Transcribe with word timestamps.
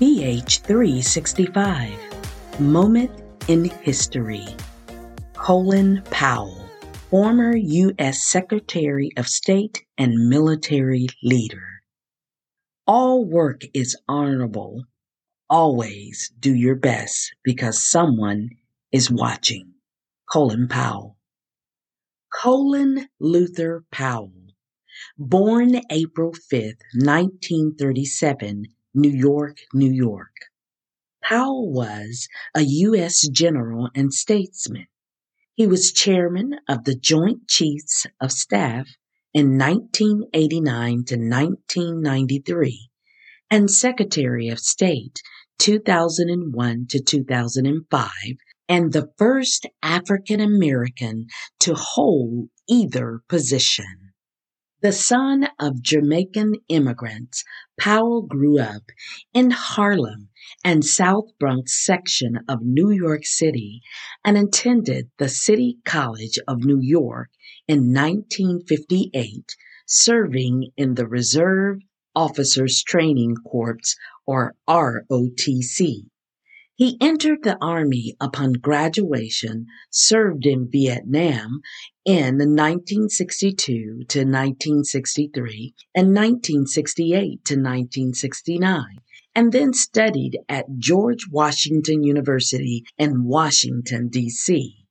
BH365 0.00 1.92
Moment 2.58 3.10
in 3.48 3.66
History. 3.66 4.46
Colin 5.34 6.02
Powell, 6.08 6.70
former 7.10 7.54
U.S. 7.54 8.24
Secretary 8.24 9.10
of 9.18 9.28
State 9.28 9.84
and 9.98 10.30
military 10.30 11.06
leader. 11.22 11.82
All 12.86 13.26
work 13.26 13.60
is 13.74 13.94
honorable. 14.08 14.84
Always 15.50 16.32
do 16.40 16.54
your 16.54 16.76
best 16.76 17.34
because 17.44 17.86
someone 17.86 18.48
is 18.92 19.10
watching. 19.10 19.74
Colin 20.32 20.66
Powell. 20.66 21.18
Colin 22.32 23.06
Luther 23.18 23.84
Powell, 23.90 24.32
born 25.18 25.82
April 25.90 26.32
5, 26.32 26.62
1937, 26.94 28.64
New 28.94 29.10
York, 29.10 29.58
New 29.72 29.92
York. 29.92 30.34
Powell 31.22 31.70
was 31.70 32.28
a 32.54 32.62
U.S. 32.62 33.28
general 33.28 33.88
and 33.94 34.12
statesman. 34.12 34.86
He 35.54 35.66
was 35.66 35.92
chairman 35.92 36.56
of 36.68 36.84
the 36.84 36.96
Joint 36.96 37.46
Chiefs 37.46 38.06
of 38.20 38.32
Staff 38.32 38.88
in 39.32 39.56
1989 39.56 41.04
to 41.04 41.16
1993 41.16 42.90
and 43.50 43.70
Secretary 43.70 44.48
of 44.48 44.58
State 44.58 45.20
2001 45.58 46.86
to 46.88 47.00
2005 47.00 48.10
and 48.68 48.92
the 48.92 49.12
first 49.18 49.66
African 49.82 50.40
American 50.40 51.26
to 51.60 51.74
hold 51.74 52.48
either 52.68 53.20
position. 53.28 54.12
The 54.82 54.92
son 54.92 55.46
of 55.58 55.82
Jamaican 55.82 56.54
immigrants, 56.68 57.44
Powell 57.78 58.22
grew 58.22 58.58
up 58.58 58.84
in 59.34 59.50
Harlem 59.50 60.30
and 60.64 60.82
South 60.82 61.26
Bronx 61.38 61.84
section 61.84 62.38
of 62.48 62.62
New 62.62 62.90
York 62.90 63.26
City 63.26 63.82
and 64.24 64.38
attended 64.38 65.10
the 65.18 65.28
City 65.28 65.76
College 65.84 66.38
of 66.48 66.64
New 66.64 66.80
York 66.80 67.28
in 67.68 67.92
1958, 67.92 69.54
serving 69.86 70.70
in 70.78 70.94
the 70.94 71.06
Reserve 71.06 71.80
Officers 72.16 72.82
Training 72.82 73.36
Corps 73.36 73.94
or 74.26 74.54
ROTC. 74.66 76.06
He 76.80 76.96
entered 76.98 77.42
the 77.42 77.58
Army 77.60 78.16
upon 78.22 78.54
graduation, 78.54 79.66
served 79.90 80.46
in 80.46 80.70
Vietnam 80.70 81.60
in 82.06 82.38
1962 82.38 83.66
to 84.08 84.18
1963 84.20 85.74
and 85.94 86.14
1968 86.14 87.44
to 87.44 87.54
1969, 87.56 88.82
and 89.34 89.52
then 89.52 89.74
studied 89.74 90.38
at 90.48 90.78
George 90.78 91.26
Washington 91.30 92.02
University 92.02 92.86
in 92.96 93.24
Washington, 93.24 94.08
D.C. 94.08 94.86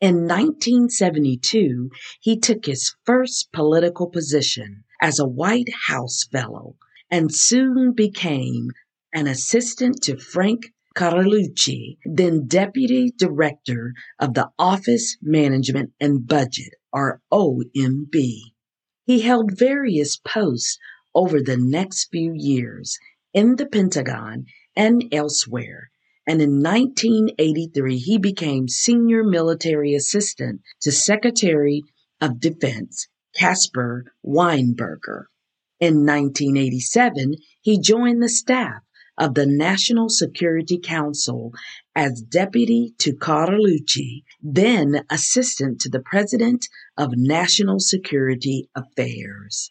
In 0.00 0.26
1972, 0.26 1.90
he 2.18 2.38
took 2.38 2.64
his 2.64 2.94
first 3.04 3.52
political 3.52 4.06
position 4.06 4.84
as 5.02 5.18
a 5.18 5.28
White 5.28 5.68
House 5.86 6.24
Fellow 6.32 6.76
and 7.10 7.30
soon 7.30 7.92
became 7.92 8.70
an 9.12 9.26
assistant 9.26 10.02
to 10.02 10.16
Frank 10.16 10.72
Carlucci, 10.96 11.98
then 12.06 12.46
Deputy 12.46 13.12
Director 13.18 13.92
of 14.18 14.32
the 14.32 14.48
Office 14.58 15.18
Management 15.20 15.92
and 16.00 16.26
Budget, 16.26 16.72
or 16.90 17.20
OMB. 17.30 18.14
He 19.04 19.20
held 19.20 19.58
various 19.58 20.16
posts 20.16 20.78
over 21.14 21.42
the 21.42 21.58
next 21.58 22.06
few 22.10 22.32
years 22.34 22.98
in 23.34 23.56
the 23.56 23.66
Pentagon 23.66 24.46
and 24.74 25.04
elsewhere, 25.12 25.90
and 26.26 26.40
in 26.40 26.62
1983 26.62 27.98
he 27.98 28.16
became 28.16 28.66
Senior 28.66 29.22
Military 29.22 29.94
Assistant 29.94 30.62
to 30.80 30.90
Secretary 30.90 31.82
of 32.22 32.40
Defense 32.40 33.06
Caspar 33.34 34.06
Weinberger. 34.24 35.24
In 35.78 36.06
1987, 36.06 37.34
he 37.60 37.78
joined 37.78 38.22
the 38.22 38.30
staff 38.30 38.80
of 39.18 39.34
the 39.34 39.46
National 39.46 40.08
Security 40.08 40.78
Council 40.78 41.52
as 41.94 42.20
deputy 42.20 42.94
to 42.98 43.14
Carlucci, 43.14 44.24
then 44.42 45.04
assistant 45.10 45.80
to 45.80 45.88
the 45.88 46.00
President 46.00 46.66
of 46.96 47.10
National 47.14 47.80
Security 47.80 48.68
Affairs. 48.74 49.70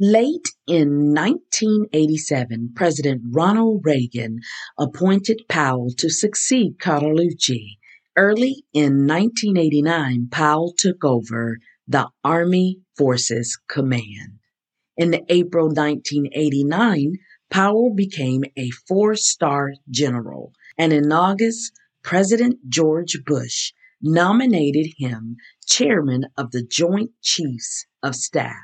Late 0.00 0.46
in 0.68 1.12
1987, 1.12 2.70
President 2.76 3.20
Ronald 3.32 3.80
Reagan 3.84 4.38
appointed 4.78 5.42
Powell 5.48 5.90
to 5.98 6.08
succeed 6.08 6.78
Carlucci. 6.78 7.78
Early 8.16 8.64
in 8.72 9.08
1989, 9.08 10.28
Powell 10.30 10.72
took 10.76 11.04
over 11.04 11.58
the 11.88 12.08
Army 12.22 12.78
Forces 12.96 13.58
Command. 13.68 14.38
In 14.96 15.24
April 15.28 15.66
1989, 15.66 17.14
Powell 17.50 17.94
became 17.94 18.44
a 18.56 18.70
four 18.86 19.14
star 19.14 19.72
general, 19.88 20.52
and 20.76 20.92
in 20.92 21.10
August, 21.10 21.72
President 22.02 22.68
George 22.68 23.16
Bush 23.24 23.72
nominated 24.02 24.92
him 24.98 25.36
chairman 25.66 26.26
of 26.36 26.50
the 26.50 26.62
Joint 26.62 27.12
Chiefs 27.22 27.86
of 28.02 28.14
Staff. 28.14 28.54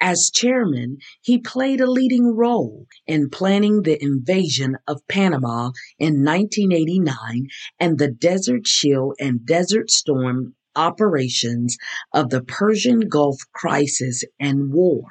As 0.00 0.30
chairman, 0.34 0.98
he 1.22 1.38
played 1.38 1.80
a 1.80 1.90
leading 1.90 2.34
role 2.34 2.86
in 3.06 3.30
planning 3.30 3.82
the 3.82 4.02
invasion 4.02 4.76
of 4.88 5.06
Panama 5.08 5.70
in 5.98 6.24
1989 6.24 7.46
and 7.78 7.98
the 7.98 8.10
Desert 8.10 8.66
Shield 8.66 9.14
and 9.20 9.46
Desert 9.46 9.90
Storm 9.90 10.56
operations 10.76 11.78
of 12.12 12.30
the 12.30 12.42
Persian 12.42 13.08
Gulf 13.08 13.38
crisis 13.52 14.24
and 14.40 14.72
war 14.72 15.04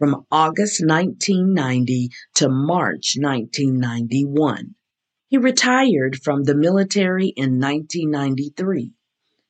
from 0.00 0.24
August 0.32 0.80
1990 0.82 2.08
to 2.34 2.48
March 2.48 3.16
1991. 3.18 4.74
He 5.28 5.36
retired 5.36 6.16
from 6.16 6.44
the 6.44 6.54
military 6.54 7.34
in 7.36 7.60
1993, 7.60 8.94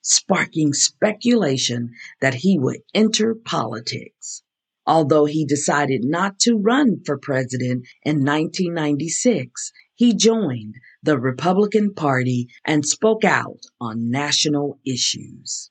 sparking 0.03 0.73
speculation 0.73 1.93
that 2.21 2.35
he 2.35 2.59
would 2.59 2.79
enter 2.93 3.37
politics. 3.37 4.43
Although 4.85 5.27
he 5.27 5.45
decided 5.45 6.03
not 6.03 6.41
to 6.41 6.57
run 6.57 7.01
for 7.07 7.17
president 7.17 7.87
in 8.03 8.17
1996, 8.17 9.71
he 9.95 10.17
joined 10.17 10.75
the 11.01 11.17
Republican 11.17 11.95
Party 11.95 12.49
and 12.65 12.85
spoke 12.85 13.23
out 13.23 13.63
on 13.81 14.11
national 14.11 14.81
issues. 14.85 15.71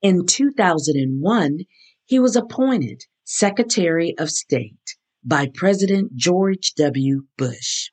In 0.00 0.24
2001, 0.24 1.58
he 2.06 2.18
was 2.18 2.34
appointed 2.34 3.04
Secretary 3.28 4.16
of 4.18 4.30
State 4.30 4.94
by 5.24 5.50
President 5.52 6.14
George 6.14 6.74
W. 6.76 7.24
Bush. 7.36 7.90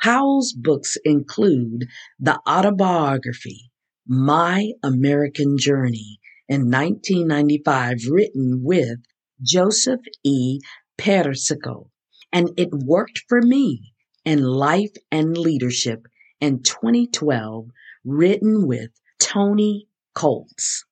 Powell's 0.00 0.52
books 0.52 0.96
include 1.04 1.88
the 2.20 2.38
autobiography, 2.48 3.72
My 4.06 4.70
American 4.84 5.58
Journey, 5.58 6.20
in 6.48 6.70
1995, 6.70 8.02
written 8.08 8.60
with 8.62 9.00
Joseph 9.42 10.02
E. 10.22 10.60
Persico, 10.96 11.90
and 12.32 12.50
It 12.56 12.68
Worked 12.70 13.24
for 13.28 13.42
Me 13.42 13.92
in 14.24 14.44
Life 14.44 14.94
and 15.10 15.36
Leadership 15.36 16.06
in 16.40 16.62
2012, 16.62 17.66
written 18.04 18.68
with 18.68 18.90
Tony 19.18 19.88
Koltz. 20.14 20.84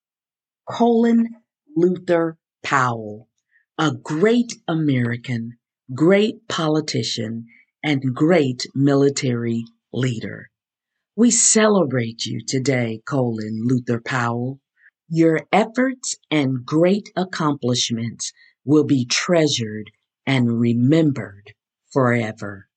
Colin 0.68 1.28
Luther 1.76 2.36
Powell 2.64 3.28
a 3.80 3.92
great 3.92 4.52
American, 4.68 5.56
great 5.94 6.46
politician, 6.48 7.46
and 7.82 8.14
great 8.14 8.66
military 8.74 9.64
leader. 9.90 10.50
We 11.16 11.30
celebrate 11.30 12.26
you 12.26 12.42
today, 12.46 13.00
Colin 13.06 13.62
Luther 13.64 13.98
Powell. 13.98 14.60
Your 15.08 15.40
efforts 15.50 16.14
and 16.30 16.62
great 16.62 17.10
accomplishments 17.16 18.34
will 18.66 18.84
be 18.84 19.06
treasured 19.06 19.90
and 20.26 20.60
remembered 20.60 21.54
forever. 21.90 22.68